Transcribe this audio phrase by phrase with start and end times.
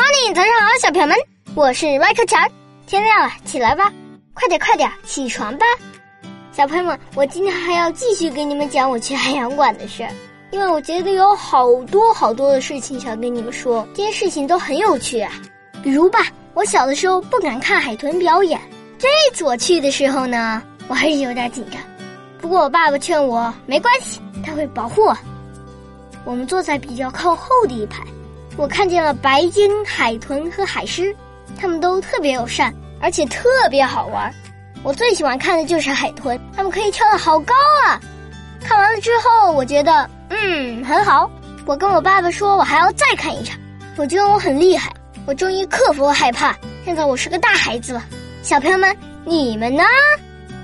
[0.00, 1.14] morning，早上好，小朋友们，
[1.54, 2.40] 我是麦克强。
[2.86, 3.92] 天亮了，起来吧，
[4.32, 5.66] 快点快点，起床吧。
[6.52, 10.08] 小朋友们，我今天还要继续给你们讲我去海洋馆的事，
[10.52, 15.34] 因为我觉得有好多好多的事情想跟你们说，这些事情都很有趣啊。
[15.82, 16.20] 比如吧，
[16.54, 18.58] 我小的时候不敢看海豚表演，
[18.98, 21.78] 这次我去的时候呢，我还是有点紧张。
[22.40, 25.14] 不过我爸爸劝我没关系，他会保护我。
[26.24, 28.02] 我们坐在比较靠后的一排。
[28.60, 31.16] 我看见了白鲸、海豚和海狮，
[31.58, 34.30] 它们都特别友善，而且特别好玩。
[34.82, 37.54] 我最喜欢看的就是海豚，它们可以跳得好高
[37.86, 37.98] 啊！
[38.62, 41.30] 看完了之后，我觉得嗯很好。
[41.64, 43.58] 我跟我爸爸说，我还要再看一场。
[43.96, 44.92] 我觉得我很厉害，
[45.24, 46.54] 我终于克服了害怕。
[46.84, 48.04] 现在我是个大孩子了。
[48.42, 49.82] 小朋友们，你们呢？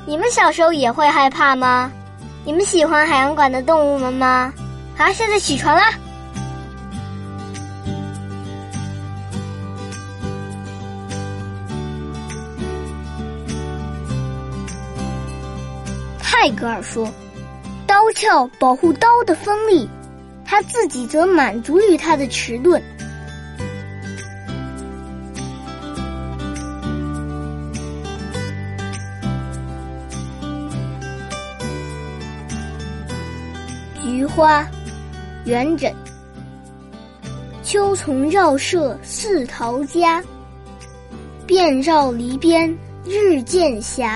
[0.05, 1.91] 你们小时候也会害怕吗？
[2.45, 4.53] 你们喜欢海洋馆的动物们吗？
[4.99, 5.95] 好，现在起床啦！
[16.47, 17.13] 泰戈尔说
[17.89, 19.91] ：“刀鞘保护刀的锋利，
[20.45, 22.81] 他自己则满足于它的迟钝。”
[34.01, 34.65] 菊花，
[35.47, 35.93] 元稹。
[37.65, 40.23] 秋丛绕舍似陶家，
[41.45, 42.73] 遍绕篱边
[43.05, 44.09] 日渐斜。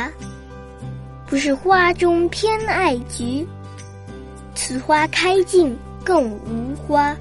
[1.30, 3.46] 不是花中偏爱菊，
[4.56, 7.16] 此花开尽更无花。